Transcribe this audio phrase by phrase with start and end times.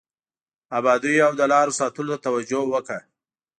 [0.77, 2.99] ابادیو او د لارو ساتلو ته توجه وکړه.